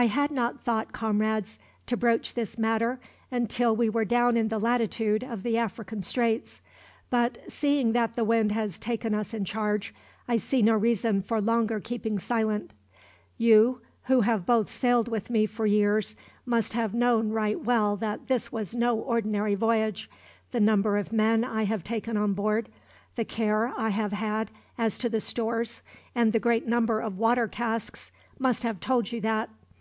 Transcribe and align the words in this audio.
"I 0.00 0.06
had 0.06 0.30
not 0.30 0.60
thought, 0.62 0.92
comrades, 0.92 1.58
to 1.86 1.96
broach 1.96 2.34
this 2.34 2.56
matter 2.56 3.00
until 3.32 3.74
we 3.74 3.90
were 3.90 4.04
down 4.04 4.36
in 4.36 4.46
the 4.46 4.60
latitude 4.60 5.24
of 5.24 5.42
the 5.42 5.58
African 5.58 6.02
Straits; 6.04 6.60
but 7.10 7.38
seeing 7.50 7.90
that 7.94 8.14
the 8.14 8.22
wind 8.22 8.52
has 8.52 8.78
taken 8.78 9.12
us 9.12 9.34
in 9.34 9.44
charge, 9.44 9.92
I 10.28 10.36
see 10.36 10.62
no 10.62 10.74
reason 10.74 11.20
for 11.20 11.40
longer 11.40 11.80
keeping 11.80 12.20
silent. 12.20 12.74
You, 13.38 13.80
who 14.04 14.20
have 14.20 14.46
both 14.46 14.68
sailed 14.70 15.08
with 15.08 15.30
me 15.30 15.46
for 15.46 15.66
years, 15.66 16.14
must 16.46 16.74
have 16.74 16.94
known 16.94 17.30
right 17.30 17.58
well 17.58 17.96
that 17.96 18.28
this 18.28 18.52
was 18.52 18.76
no 18.76 18.96
ordinary 18.96 19.56
voyage 19.56 20.08
the 20.52 20.60
number 20.60 20.96
of 20.96 21.12
men 21.12 21.42
I 21.42 21.64
have 21.64 21.82
taken 21.82 22.16
on 22.16 22.34
board, 22.34 22.68
the 23.16 23.24
care 23.24 23.74
I 23.76 23.88
have 23.88 24.12
had 24.12 24.52
as 24.78 24.96
to 24.98 25.08
the 25.08 25.20
stores, 25.20 25.82
and 26.14 26.32
the 26.32 26.38
great 26.38 26.68
number 26.68 27.00
of 27.00 27.18
water 27.18 27.48
casks, 27.48 28.12
must 28.38 28.62
have 28.62 28.78
told 28.78 29.10
you 29.10 29.20
that. 29.22 29.50